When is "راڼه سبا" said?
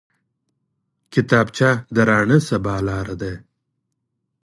2.09-2.75